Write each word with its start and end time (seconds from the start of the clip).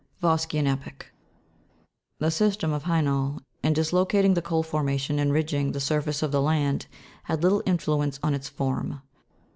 Vosgean 0.19 0.65
epoch. 0.65 1.11
The 2.17 2.31
system 2.31 2.73
of 2.73 2.85
Hainault, 2.85 3.41
in 3.61 3.73
dislocating 3.73 4.33
the 4.33 4.41
coal 4.41 4.63
formation 4.63 5.19
and 5.19 5.31
ridging 5.31 5.73
the 5.73 5.79
surface 5.79 6.23
of 6.23 6.31
the 6.31 6.41
land, 6.41 6.87
had 7.25 7.43
little 7.43 7.59
in 7.67 7.77
fluence 7.77 8.17
on 8.23 8.33
its 8.33 8.49
form. 8.49 9.01